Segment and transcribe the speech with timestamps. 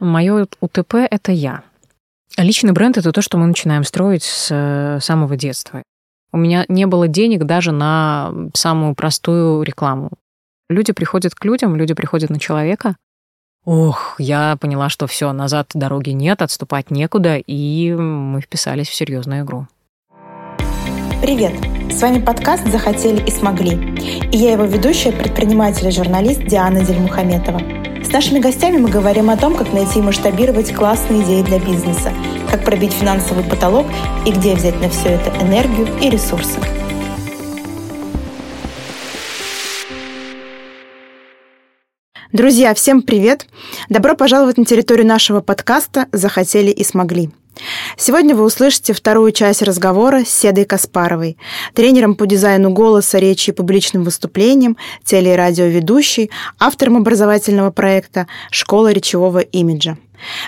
[0.00, 1.62] Мое УТП— это я.
[2.38, 5.82] Личный бренд— это то, что мы начинаем строить с э, самого детства.
[6.32, 10.10] У меня не было денег даже на самую простую рекламу.
[10.70, 12.96] Люди приходят к людям, люди приходят на человека.
[13.66, 19.44] Ох, я поняла, что все, назад дороги нет, отступать некуда, и мы вписались в серьезную
[19.44, 19.66] игру.
[21.20, 21.52] Привет!
[21.92, 23.72] С вами подкаст «Захотели и смогли».
[24.32, 27.79] И я его ведущая, предприниматель и журналист Диана Дельмухаметова.
[28.10, 32.12] С нашими гостями мы говорим о том, как найти и масштабировать классные идеи для бизнеса,
[32.50, 33.86] как пробить финансовый потолок
[34.26, 36.58] и где взять на все это энергию и ресурсы.
[42.32, 43.46] Друзья, всем привет!
[43.88, 47.30] Добро пожаловать на территорию нашего подкаста «Захотели и смогли».
[47.96, 51.36] Сегодня вы услышите вторую часть разговора с Седой Каспаровой,
[51.74, 58.92] тренером по дизайну голоса, речи и публичным выступлением, теле- и радиоведущей, автором образовательного проекта «Школа
[58.92, 59.96] речевого имиджа».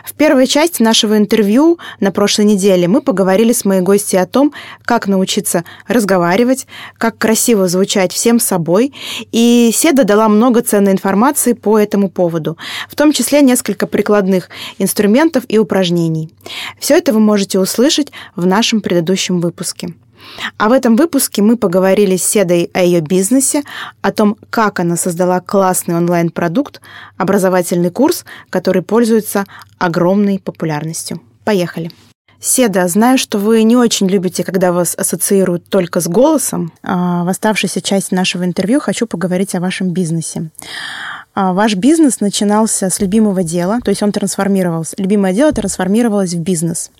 [0.04, 4.52] В первой части нашего интервью на прошлой неделе мы поговорили с моей гостьей о том,
[4.84, 6.66] как научиться разговаривать,
[6.98, 8.92] как красиво звучать всем собой,
[9.32, 12.56] и Седа дала много ценной информации по этому поводу,
[12.88, 14.48] в том числе несколько прикладных
[14.78, 16.30] инструментов и упражнений.
[16.78, 19.94] Все это вы можете услышать в нашем предыдущем выпуске.
[20.58, 23.62] А в этом выпуске мы поговорили с Седой о ее бизнесе,
[24.00, 26.80] о том, как она создала классный онлайн-продукт,
[27.16, 29.44] образовательный курс, который пользуется
[29.78, 31.20] огромной популярностью.
[31.44, 31.90] Поехали!
[32.44, 36.72] Седа, знаю, что вы не очень любите, когда вас ассоциируют только с голосом.
[36.82, 40.50] А в оставшейся части нашего интервью хочу поговорить о вашем бизнесе.
[41.34, 44.94] А, ваш бизнес начинался с любимого дела, то есть он трансформировался.
[44.98, 46.90] Любимое дело трансформировалось в бизнес.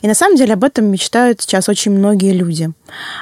[0.00, 2.70] И на самом деле об этом мечтают сейчас очень многие люди.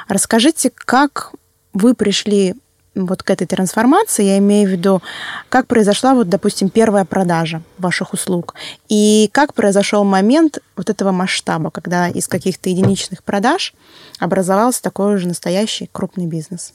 [0.07, 1.31] Расскажите, как
[1.73, 2.55] вы пришли
[2.95, 5.01] вот к этой трансформации, я имею в виду,
[5.47, 8.55] как произошла вот, допустим, первая продажа ваших услуг,
[8.89, 13.73] и как произошел момент вот этого масштаба, когда из каких-то единичных продаж
[14.19, 16.73] образовался такой уже настоящий крупный бизнес.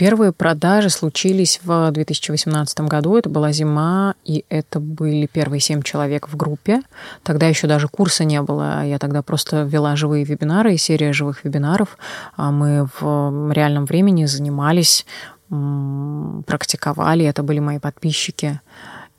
[0.00, 3.18] Первые продажи случились в 2018 году.
[3.18, 6.80] Это была зима, и это были первые семь человек в группе.
[7.22, 8.82] Тогда еще даже курса не было.
[8.82, 11.98] Я тогда просто вела живые вебинары и серия живых вебинаров.
[12.38, 15.04] А мы в реальном времени занимались,
[15.50, 17.26] практиковали.
[17.26, 18.58] Это были мои подписчики.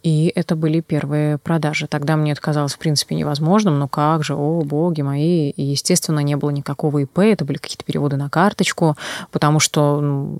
[0.03, 1.88] И это были первые продажи.
[1.88, 3.78] Тогда мне это казалось, в принципе, невозможным.
[3.79, 5.51] Но как же, о, боги мои.
[5.51, 7.19] И, естественно, не было никакого ИП.
[7.19, 8.97] Это были какие-то переводы на карточку.
[9.31, 10.40] Потому что, ну,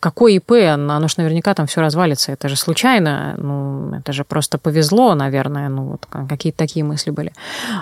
[0.00, 0.52] какой ИП?
[0.52, 2.32] Оно же наверняка там все развалится.
[2.32, 3.34] Это же случайно.
[3.38, 5.68] Ну, это же просто повезло, наверное.
[5.68, 7.32] Ну, вот какие-то такие мысли были.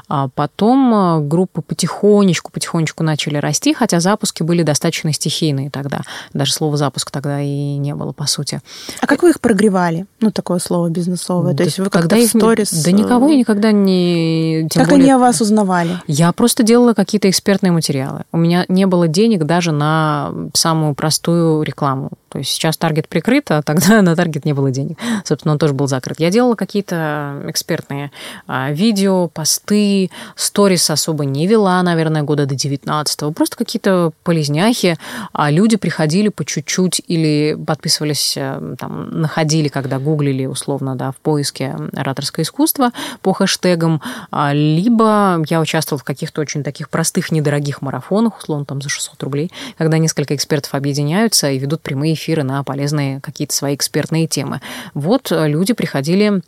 [0.09, 6.03] А потом э, группы потихонечку, потихонечку начали расти, хотя запуски были достаточно стихийные тогда.
[6.33, 8.61] Даже слова запуск тогда и не было, по сути.
[9.01, 10.07] А как вы их прогревали?
[10.21, 11.53] Ну, такое слово бизнес бизнесовое?
[11.53, 12.73] Да, То есть вы когда их сторис...
[12.85, 14.69] Да никого я никогда не...
[14.71, 16.01] Тем как более, они о вас узнавали?
[16.07, 18.23] Я просто делала какие-то экспертные материалы.
[18.33, 22.11] У меня не было денег даже на самую простую рекламу.
[22.37, 24.99] То есть сейчас таргет прикрыт, а тогда на таргет не было денег.
[25.25, 26.21] Собственно, он тоже был закрыт.
[26.21, 28.11] Я делала какие-то экспертные
[28.47, 34.99] а, видео, посты, сторис особо не вела, наверное, года до 19 Просто какие-то полезняхи.
[35.33, 41.17] А люди приходили по чуть-чуть или подписывались, э, там, находили, когда гуглили условно, да, в
[41.17, 42.91] поиске ораторское искусство
[43.23, 48.83] по хэштегам, а, либо я участвовала в каких-то очень таких простых, недорогих марафонах, условно, там,
[48.83, 53.75] за 600 рублей, когда несколько экспертов объединяются и ведут прямые эфиры на полезные какие-то свои
[53.75, 54.61] экспертные темы.
[54.95, 56.43] Вот э, люди приходили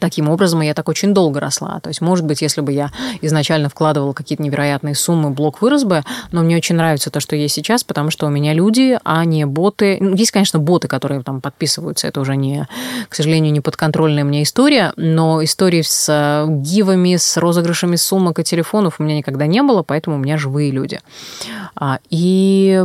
[0.00, 1.78] Таким образом, я так очень долго росла.
[1.80, 2.90] То есть, может быть, если бы я
[3.20, 6.02] изначально вкладывала какие-то невероятные суммы, блок вырос бы,
[6.32, 9.44] но мне очень нравится то, что есть сейчас, потому что у меня люди, а не
[9.44, 9.98] боты.
[10.00, 12.66] Ну, есть, конечно, боты, которые там подписываются, это уже не,
[13.08, 18.44] к сожалению, не подконтрольная мне история, но истории с э, гивами, с розыгрышами сумок и
[18.44, 21.00] телефонов у меня никогда не было, поэтому у меня живые люди.
[21.76, 22.82] А, и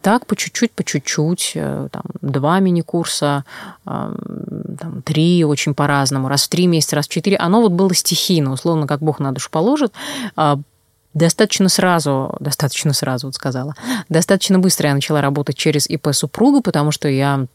[0.00, 3.44] так по чуть-чуть, по чуть-чуть, э, там, два мини-курса,
[3.84, 8.52] там, три очень по-разному, раз в три месяца, раз в четыре, оно вот было стихийно,
[8.52, 9.92] условно, как Бог на душу положит,
[10.36, 10.58] а,
[11.14, 13.74] Достаточно сразу, достаточно сразу, вот сказала,
[14.08, 17.46] достаточно быстро я начала работать через ИП супруга, потому что я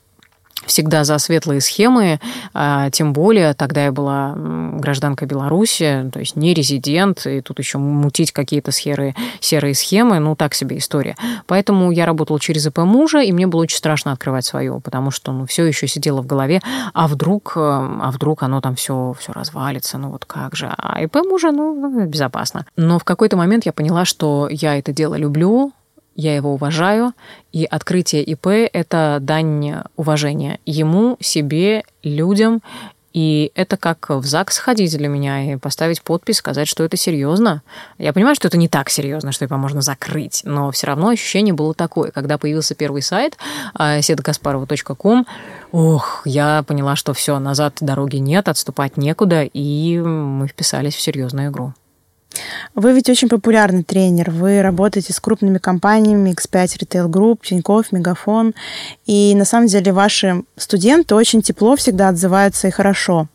[0.66, 2.20] всегда за светлые схемы,
[2.54, 7.78] а, тем более тогда я была гражданка Беларуси, то есть не резидент, и тут еще
[7.78, 11.16] мутить какие-то серые, серые схемы, ну так себе история.
[11.46, 15.32] Поэтому я работала через ИП мужа, и мне было очень страшно открывать свое, потому что
[15.32, 16.62] ну, все еще сидело в голове,
[16.94, 20.74] а вдруг, э, а вдруг оно там все, все развалится, ну вот как же.
[20.78, 22.66] А ИП мужа, ну, безопасно.
[22.76, 25.72] Но в какой-то момент я поняла, что я это дело люблю,
[26.18, 27.14] я его уважаю,
[27.54, 32.62] и открытие ИП– это дань уважения ему, себе, людям
[33.14, 37.64] И это как в ЗАГС сходить для меня и поставить подпись, сказать, что это серьезно.
[37.98, 41.52] Я понимаю, что это не так серьезно, что его можно закрыть, но все равно ощущение
[41.52, 42.12] было такое.
[42.12, 43.36] Когда появился первый сайт
[43.76, 45.26] sedagasparova.com,
[45.72, 51.50] ох, я поняла, что все, назад дороги нет, отступать некуда, и мы вписались в серьезную
[51.50, 51.74] игру.
[52.76, 54.32] Вы ведь очень популярный тренер.
[54.32, 58.54] Вы работаете с крупными компаниями, X5 Retail Group, Тинькофф, Мегафон.
[59.06, 63.28] И на самом деле ваши студенты очень тепло всегда отзываются и хорошо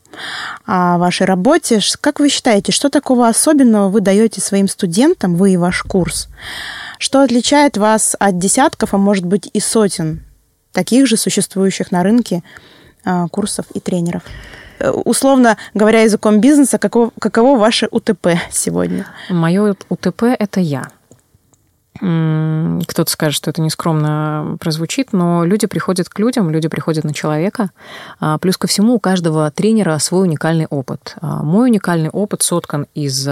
[0.67, 1.81] о вашей работе.
[2.01, 6.29] Как вы считаете, что такого особенного вы даете своим студентам, вы и ваш курс?
[6.99, 10.23] Что отличает вас от десятков, а может быть и сотен
[10.73, 12.43] таких же существующих на рынке
[13.05, 14.23] а, курсов и тренеров?
[14.83, 19.07] Э, условно говоря, языком бизнеса, каково, каково ваше УТП сегодня?
[19.31, 20.89] Мое УТП– это я.
[21.99, 27.71] Кто-то скажет, что это нескромно прозвучит, но люди приходят к людям, люди приходят на человека.
[28.19, 31.15] А, плюс ко всему у каждого тренера свой уникальный опыт.
[31.21, 33.29] А, мой уникальный опыт соткан из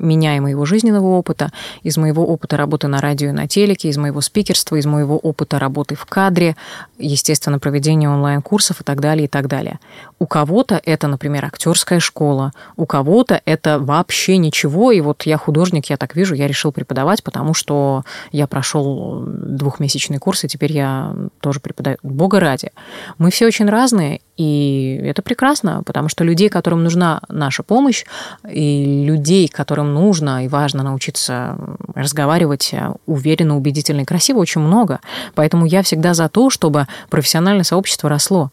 [0.00, 1.52] меня и моего жизненного опыта,
[1.82, 5.58] из моего опыта работы на радио и на телеке, из моего спикерства, из моего опыта
[5.58, 6.56] работы в кадре,
[6.98, 9.78] естественно, проведения онлайн-курсов и так далее, и так далее.
[10.18, 15.86] У кого-то это, например, актерская школа, у кого-то это вообще ничего, и вот я художник,
[15.86, 21.14] я так вижу, я решил преподавать, потому что я прошел двухмесячный курс, и теперь я
[21.40, 21.98] тоже преподаю.
[22.02, 22.70] Бога ради.
[23.18, 28.04] Мы все очень разные, и это прекрасно, потому что людей, которым нужна наша помощь,
[28.50, 31.58] и людей, которым нужно и важно научиться
[31.94, 32.72] разговаривать
[33.06, 35.00] уверенно, убедительно и красиво, очень много.
[35.34, 38.50] Поэтому я всегда за то, чтобы профессиональное сообщество росло.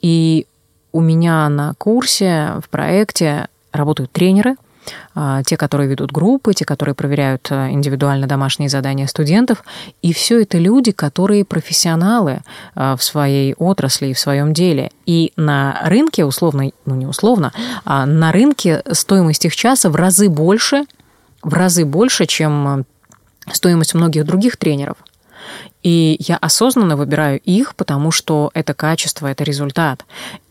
[0.00, 0.46] И
[0.92, 4.56] у меня на курсе, в проекте работают тренеры,
[5.46, 9.64] те, которые ведут группы, те, которые проверяют э, индивидуально домашние задания студентов.
[10.02, 12.42] И все это люди, которые профессионалы
[12.74, 14.90] э, в своей отрасли и в своем деле.
[15.06, 17.52] И на рынке, условно, ну не условно,
[17.84, 20.84] а на рынке стоимость их часа в разы больше,
[21.42, 22.84] в разы больше, чем э,
[23.52, 24.96] стоимость многих других тренеров.
[25.82, 30.04] И я осознанно выбираю их, потому что это качество, это результат.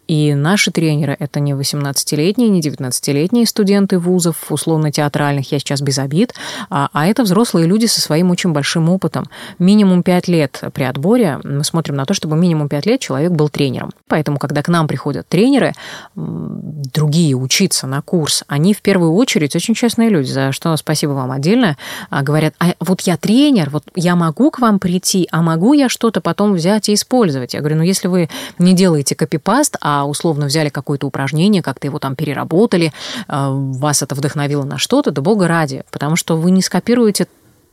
[0.07, 6.33] И наши тренеры— это не 18-летние, не 19-летние студенты вузов, условно-театральных, я сейчас без обид,
[6.69, 9.25] а, а это взрослые люди со своим очень большим опытом.
[9.59, 13.49] Минимум 5 лет при отборе мы смотрим на то, чтобы минимум 5 лет человек был
[13.49, 13.91] тренером.
[14.07, 15.73] Поэтому, когда к нам приходят тренеры,
[16.15, 21.31] другие учиться на курс, они в первую очередь очень честные люди, за что спасибо вам
[21.31, 21.77] отдельно,
[22.09, 25.89] а, говорят, а вот я тренер, вот я могу к вам прийти, а могу я
[25.89, 27.53] что-то потом взять и использовать?
[27.53, 28.29] Я говорю, ну если вы
[28.59, 32.91] не делаете копипаст, а условно взяли какое-то упражнение, как-то его там переработали, э,
[33.29, 37.27] вас это вдохновило на что-то, да бога ради, потому что вы не скопируете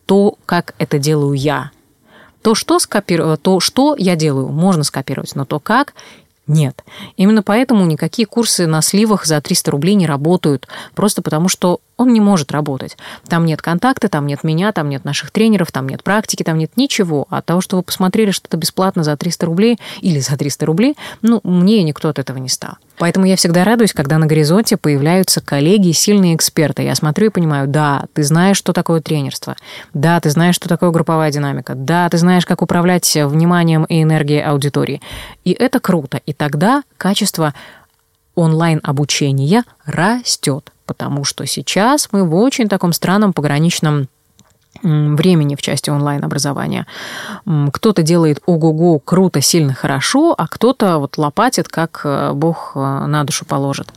[0.07, 1.71] то, как это делаю я.
[2.43, 3.37] То, что, скопиру...
[3.37, 5.95] то, что я делаю, можно скопировать, но то, как
[6.47, 6.85] нет.
[7.17, 12.13] Именно поэтому никакие курсы на сливах за 300 рублей не работают, просто потому что он
[12.13, 12.97] не может работать.
[13.29, 16.73] Там нет контакта, там нет меня, там нет наших тренеров, там нет практики, там нет
[16.77, 17.27] ничего.
[17.31, 21.41] От того, что вы посмотрели что-то бесплатно за 300 рублей или за 300 рублей, ну,
[21.45, 22.75] мне никто от этого не стал.
[22.99, 26.83] Поэтому я всегда радуюсь, когда на горизонте появляются коллеги, сильные эксперты.
[26.83, 29.57] Я смотрю и понимаю, да, ты знаешь, что такое тренерство.
[29.95, 31.75] Да, ты знаешь, что такое групповая динамика.
[31.75, 35.01] Да, ты знаешь, как управлять вниманием и энергией аудитории.
[35.45, 36.21] И это круто.
[36.27, 37.55] И тогда качество
[38.35, 44.09] онлайн-обучения растет потому что сейчас мы в очень таком странном пограничном
[44.83, 46.87] времени в части онлайн-образования.
[47.73, 53.25] Кто-то делает ого-го, круто, сильно, хорошо, а кто-то вот лопатит, как э, Бог э, на
[53.25, 53.89] душу положит.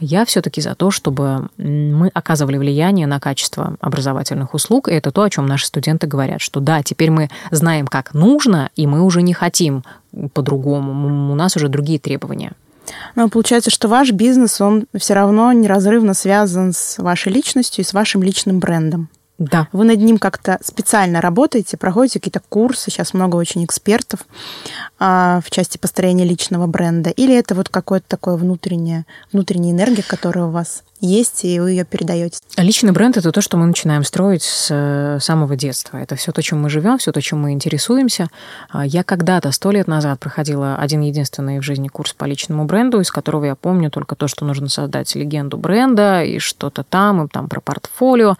[0.00, 5.22] Я все-таки за то, чтобы мы оказывали влияние на качество образовательных услуг, и это то,
[5.22, 9.22] о чем наши студенты говорят, что да, теперь мы знаем, как нужно, и мы уже
[9.22, 9.84] не хотим
[10.34, 12.52] по-другому, у нас уже другие требования.
[13.14, 17.92] Но получается, что ваш бизнес, он все равно неразрывно связан с вашей личностью и с
[17.92, 19.08] вашим личным брендом.
[19.50, 19.68] Да.
[19.72, 24.20] Вы над ним как-то специально работаете, проходите какие-то курсы, сейчас много очень экспертов
[25.00, 30.44] а, в части построения личного бренда, или это вот какое-то такое внутреннее, внутренняя энергия, которая
[30.44, 32.38] у вас есть, и вы ее передаете.
[32.56, 35.98] Личный бренд это то, что мы начинаем строить с э, самого детства.
[35.98, 38.28] Это все то, чем мы живем, все то, чем мы интересуемся.
[38.70, 43.00] А, я когда-то, сто лет назад, проходила один единственный в жизни курс по личному бренду,
[43.00, 47.28] из которого я помню только то, что нужно создать легенду бренда и что-то там, и
[47.28, 48.36] там про портфолио.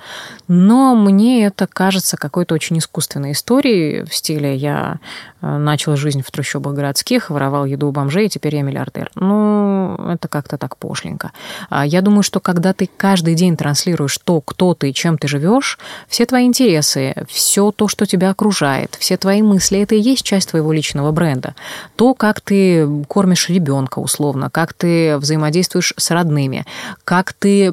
[0.49, 4.99] Но мне это кажется какой-то очень искусственной историей в стиле я
[5.41, 9.11] э, начал жизнь в трущобах городских, воровал еду у бомжей, и теперь я миллиардер.
[9.15, 11.33] Ну, это как-то так пошленько.
[11.71, 15.79] А, я думаю, что когда ты каждый день транслируешь то, кто ты, чем ты живешь,
[16.07, 20.51] все твои интересы, все то, что тебя окружает, все твои мысли, это и есть часть
[20.51, 21.55] твоего личного бренда.
[21.97, 26.67] То, как ты кормишь ребенка условно, как ты взаимодействуешь с родными,
[27.05, 27.73] как ты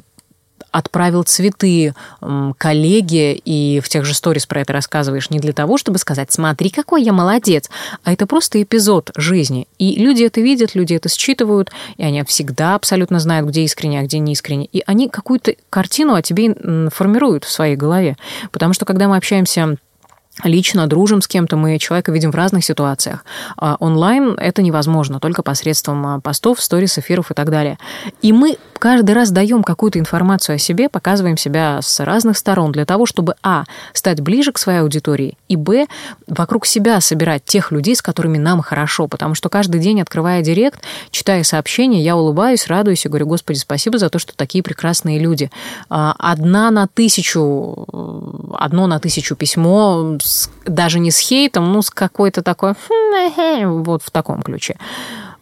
[0.71, 1.93] отправил цветы
[2.57, 6.69] коллеге, и в тех же сторис про это рассказываешь не для того, чтобы сказать, смотри,
[6.69, 7.69] какой я молодец,
[8.03, 9.67] а это просто эпизод жизни.
[9.77, 14.03] И люди это видят, люди это считывают, и они всегда абсолютно знают, где искренне, а
[14.03, 14.65] где не искренне.
[14.65, 18.17] И они какую-то картину о тебе формируют в своей голове.
[18.51, 19.77] Потому что когда мы общаемся
[20.43, 23.25] лично дружим с кем-то, мы человека видим в разных ситуациях.
[23.57, 27.77] А онлайн это невозможно, только посредством а, постов, сторис, эфиров и так далее.
[28.21, 32.85] И мы каждый раз даем какую-то информацию о себе, показываем себя с разных сторон для
[32.85, 35.87] того, чтобы, а, стать ближе к своей аудитории, и, б,
[36.27, 40.81] вокруг себя собирать тех людей, с которыми нам хорошо, потому что каждый день, открывая директ,
[41.11, 45.51] читая сообщения, я улыбаюсь, радуюсь и говорю, Господи, спасибо за то, что такие прекрасные люди.
[45.89, 47.85] А, одна на тысячу,
[48.57, 50.17] одно на тысячу письмо
[50.65, 54.77] даже не с хейтом, ну, с какой-то такой, хм, вот в таком ключе.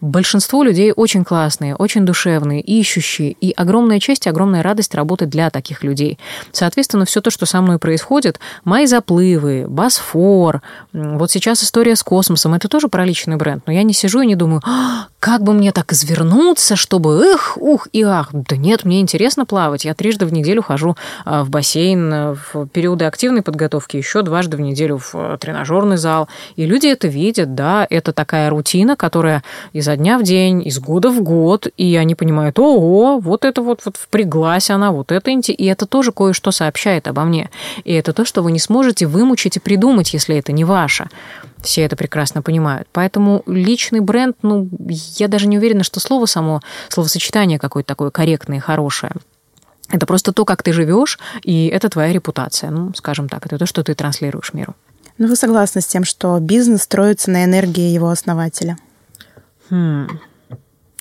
[0.02, 5.50] Большинство людей очень классные, очень душевные, ищущие, и огромная честь и огромная радость работать для
[5.50, 6.20] таких людей.
[6.52, 10.62] Соответственно, все то, что со мной происходит, мои заплывы, Босфор,
[10.94, 14.28] вот сейчас история с космосом, это тоже про личный бренд, но я не сижу и
[14.28, 18.30] не думаю, а, как бы мне так извернуться, чтобы эх, ух и ах.
[18.32, 19.84] Да нет, мне интересно плавать.
[19.84, 24.56] Я трижды в неделю хожу а, в бассейн э, в периоды активной подготовки, еще дважды
[24.56, 26.30] в неделю в э, тренажерный зал.
[26.56, 29.44] И люди это видят, да, это такая рутина, которая
[29.74, 33.82] изо дня в день, из года в год, и они понимают, ого, вот это вот,
[33.84, 37.50] вот впряглась она, вот это и это тоже кое-что сообщает обо мне.
[37.84, 41.10] И это то, что вы не сможете вымучить и придумать, если это не ваше.
[41.68, 42.88] Все это прекрасно понимают.
[42.94, 44.70] Поэтому личный бренд, ну,
[45.18, 49.12] я даже не уверена, что слово само, словосочетание какое-то такое корректное хорошее.
[49.90, 52.70] Это просто то, как ты живешь, и это твоя репутация.
[52.70, 54.76] Ну, скажем так, это то, что ты транслируешь миру.
[55.18, 58.78] Ну, вы согласны с тем, что бизнес строится на энергии его основателя?
[59.70, 60.08] Хм.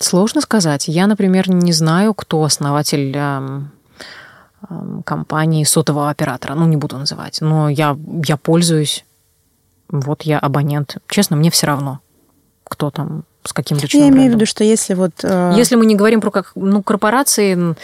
[0.01, 0.89] Сложно сказать.
[0.89, 3.71] Я, например, не знаю, кто основатель эм,
[4.69, 6.55] эм, компании сотового оператора.
[6.55, 7.39] Ну, не буду называть.
[7.39, 9.05] Но я, я пользуюсь.
[9.89, 10.97] Вот я абонент.
[11.07, 11.99] Честно, мне все равно,
[12.63, 14.19] кто там с каким личным Я брендом.
[14.19, 15.11] имею в виду, что если вот...
[15.23, 15.53] Э...
[15.55, 17.75] Если мы не говорим про как, ну, корпорации,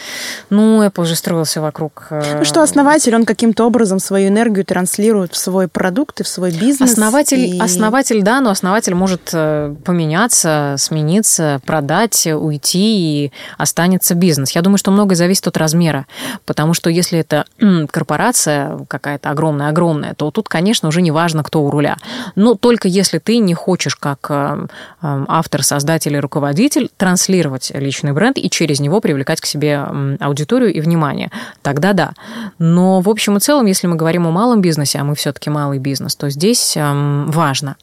[0.50, 2.06] ну, Apple же строился вокруг...
[2.10, 2.38] Э...
[2.38, 6.50] Ну, что основатель, он каким-то образом свою энергию транслирует в свой продукт и в свой
[6.50, 6.92] бизнес.
[6.92, 7.58] Основатель, и...
[7.60, 14.50] основатель да, но основатель может э, поменяться, смениться, продать, уйти, и останется бизнес.
[14.52, 16.06] Я думаю, что многое зависит от размера,
[16.44, 17.44] потому что если это
[17.90, 21.96] корпорация какая-то огромная-огромная, то тут, конечно, уже не важно, кто у руля.
[22.34, 24.66] Но только если ты не хочешь, как э,
[25.00, 29.86] автор автор, создатель и руководитель, транслировать личный бренд и через него привлекать к себе
[30.20, 31.30] аудиторию и внимание.
[31.62, 32.12] Тогда да.
[32.58, 35.78] Но в общем и целом, если мы говорим о малом бизнесе, а мы все-таки малый
[35.78, 37.76] бизнес, то здесь важно.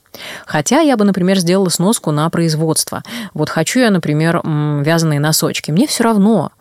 [0.45, 3.03] Хотя я бы, например, сделала сноску на производство.
[3.33, 5.71] Вот хочу я, например, вязаные носочки.
[5.71, 6.51] Мне все равно,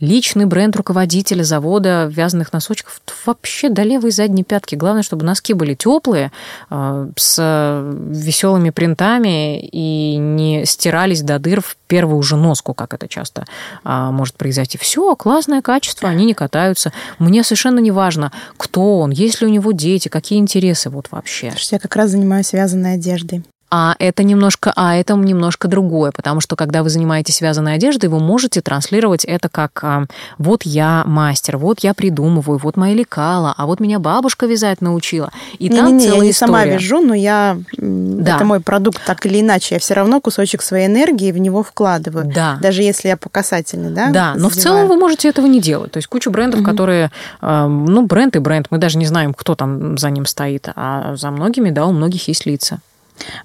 [0.00, 4.74] личный бренд руководителя завода вязаных носочков вообще до левой задней пятки.
[4.74, 6.32] Главное, чтобы носки были теплые,
[6.70, 13.08] э, с веселыми принтами и не стирались до дыр в первую же носку, как это
[13.08, 13.44] часто
[13.84, 14.78] а, может произойти.
[14.78, 16.92] Все, классное качество, они не катаются.
[17.18, 21.52] Мне совершенно не важно, кто он, есть ли у него дети, какие интересы вот вообще.
[21.70, 23.44] Я как раз занимаюсь вязаной одеждой.
[23.72, 28.18] А это немножко, а это немножко другое, потому что когда вы занимаетесь связанной одеждой, вы
[28.18, 30.06] можете транслировать это как а,
[30.38, 35.30] вот я мастер, вот я придумываю, вот мои лекала, а вот меня бабушка вязать научила.
[35.60, 36.52] И не, там не, не, целая я не история.
[36.52, 38.36] сама вяжу, но я да.
[38.36, 42.24] это мой продукт так или иначе, я все равно кусочек своей энергии в него вкладываю,
[42.26, 42.58] да.
[42.60, 44.10] даже если я по касательной, да.
[44.10, 45.92] Да, но в целом вы можете этого не делать.
[45.92, 46.68] То есть куча брендов, угу.
[46.70, 51.14] которые, ну бренд и бренд, мы даже не знаем, кто там за ним стоит, а
[51.14, 52.80] за многими, да, у многих есть лица.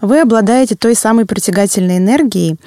[0.02, 2.58] Вы обладаете той самой притягательной энергией,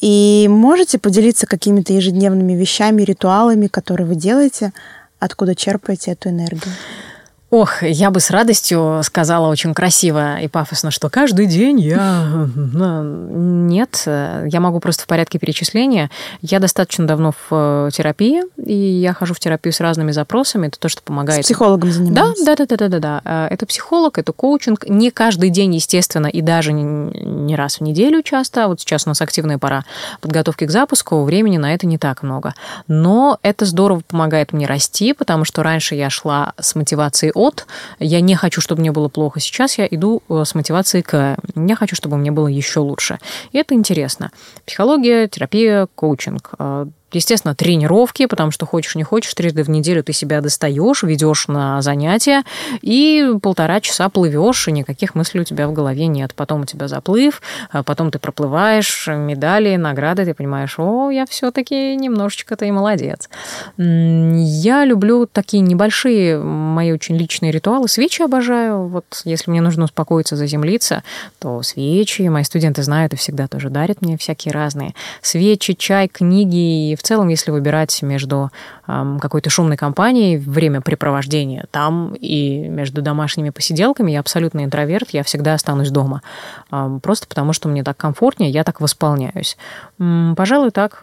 [0.00, 4.72] и можете поделиться какими-то ежедневными вещами, ритуалами, которые вы делаете,
[5.20, 6.74] откуда черпаете эту энергию?
[7.52, 12.48] Ох, я бы с радостью сказала очень красиво и пафосно, что каждый день я...
[12.74, 16.10] Нет, я могу просто в порядке перечисления.
[16.40, 20.68] Я достаточно давно в э, терапии, и я хожу в терапию с разными запросами.
[20.68, 21.44] Это то, что помогает.
[21.44, 22.42] С психологом занимаетесь?
[22.42, 23.20] Да, да, да, да, да, да.
[23.22, 24.88] Э, это психолог, это коучинг.
[24.88, 28.66] Не каждый день, естественно, и даже не раз в неделю часто.
[28.66, 29.84] Вот сейчас у нас активная пора
[30.22, 32.54] подготовки к запуску, времени на это не так много.
[32.88, 37.66] Но это здорово помогает мне расти, потому что раньше я шла с мотивацией от,
[37.98, 39.40] я не хочу, чтобы мне было плохо.
[39.40, 43.18] Сейчас я иду э, с мотивацией к, я хочу, чтобы мне было еще лучше.
[43.52, 44.30] И это интересно.
[44.66, 46.50] Психология, терапия, коучинг.
[46.58, 51.48] Э, естественно, тренировки, потому что хочешь не хочешь, трижды в неделю ты себя достаешь, ведешь
[51.48, 52.42] на занятия,
[52.80, 56.34] и полтора часа плывешь, и никаких мыслей у тебя в голове нет.
[56.34, 61.96] Потом у тебя заплыв, а потом ты проплываешь, медали, награды, ты понимаешь, о, я все-таки
[61.96, 63.28] немножечко-то и молодец.
[64.62, 67.88] Я люблю такие небольшие мои очень личные ритуалы.
[67.88, 68.86] Свечи обожаю.
[68.86, 71.02] Вот если мне нужно успокоиться, заземлиться,
[71.40, 72.22] то свечи.
[72.22, 76.92] Мои студенты знают и всегда тоже дарят мне всякие разные свечи, чай, книги.
[76.92, 78.50] И в целом, если выбирать между
[78.86, 85.90] какой-то шумной компанией, времяпрепровождения там и между домашними посиделками, я абсолютно интроверт, я всегда останусь
[85.90, 86.22] дома.
[87.02, 89.56] Просто потому, что мне так комфортнее, я так восполняюсь.
[89.98, 91.00] Пожалуй, так.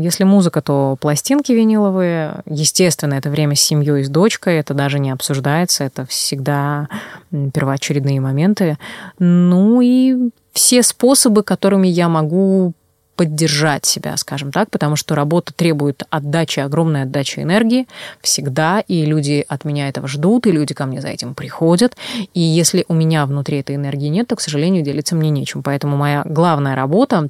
[0.00, 2.42] Если музыка, то пластинки виниловые.
[2.58, 6.88] Естественно, это время с семьей с дочкой, это даже не обсуждается, это всегда
[7.30, 8.78] первоочередные моменты.
[9.20, 12.72] Ну и все способы, которыми я могу
[13.14, 17.86] поддержать себя, скажем так, потому что работа требует отдачи, огромной отдачи энергии
[18.22, 21.96] всегда, и люди от меня этого ждут, и люди ко мне за этим приходят.
[22.34, 25.62] И если у меня внутри этой энергии нет, то, к сожалению, делиться мне нечем.
[25.62, 27.28] Поэтому моя главная работа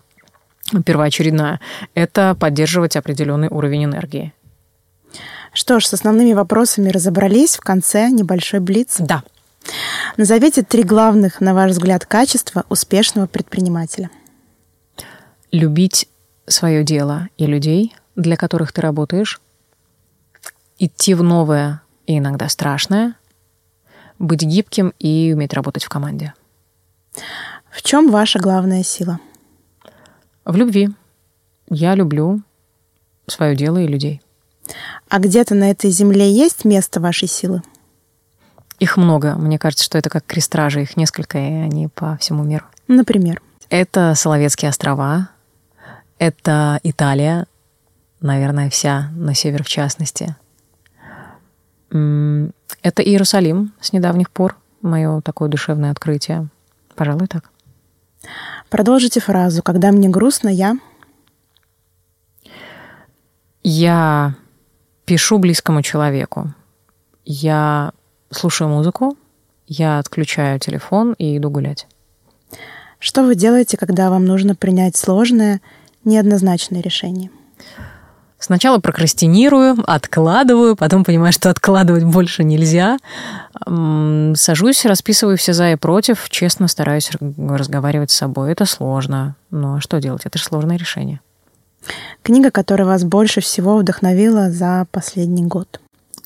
[0.85, 1.61] первоочередная,
[1.94, 4.32] это поддерживать определенный уровень энергии.
[5.58, 7.56] Что ж, с основными вопросами разобрались.
[7.56, 8.98] В конце небольшой блиц.
[9.00, 9.24] Да.
[10.16, 14.08] Назовите три главных, на ваш взгляд, качества успешного предпринимателя
[15.50, 16.08] любить
[16.46, 19.40] свое дело и людей, для которых ты работаешь,
[20.78, 23.16] идти в новое и иногда страшное,
[24.20, 26.34] быть гибким и уметь работать в команде.
[27.68, 29.18] В чем ваша главная сила?
[30.44, 30.90] В любви.
[31.68, 32.42] Я люблю
[33.26, 34.22] свое дело и людей.
[35.08, 37.62] А где-то на этой земле есть место вашей силы?
[38.78, 39.34] Их много.
[39.34, 40.82] Мне кажется, что это как крестражи.
[40.82, 42.64] Их несколько, и они по всему миру.
[42.86, 43.42] Например?
[43.70, 45.28] Это Соловецкие острова,
[46.18, 47.46] это Италия,
[48.20, 50.36] наверное, вся, на север в частности.
[51.90, 56.48] Это Иерусалим с недавних пор, мое такое душевное открытие.
[56.94, 57.50] Пожалуй, так.
[58.70, 60.76] Продолжите фразу «Когда мне грустно, я...»
[63.62, 64.34] Я
[65.08, 66.52] пишу близкому человеку.
[67.24, 67.92] Я
[68.30, 69.16] слушаю музыку,
[69.66, 71.86] я отключаю телефон и иду гулять.
[72.99, 75.62] Что вы делаете, когда вам нужно принять сложное
[76.04, 77.30] неоднозначное решение?
[78.38, 82.99] Сначала прокрастинирую, откладываю, потом понимаю, что откладывать больше нельзя.
[83.64, 88.52] Сажусь, расписываю все за и против, честно стараюсь разговаривать с собой.
[88.52, 89.36] Это сложно.
[89.50, 90.26] Ну а что делать?
[90.26, 91.21] Это же сложное решение.
[92.23, 95.80] Книга, которая вас больше всего вдохновила за последний год?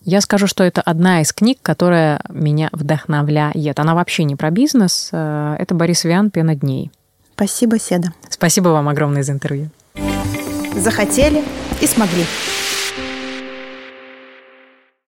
[0.04, 3.78] Я скажу, что это одна из книг, которая меня вдохновляет.
[3.78, 5.10] Она вообще не про бизнес.
[5.12, 6.90] Э, это Борис Виан «Пена дней».
[7.36, 8.12] Спасибо, Седа.
[8.28, 9.70] Спасибо вам огромное за интервью.
[10.76, 11.44] Захотели
[11.80, 12.24] и смогли.